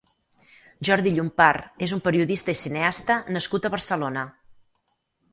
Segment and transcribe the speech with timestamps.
[0.87, 4.25] Jordi Llompart és un periodista i cineasta nascut a Barcelona.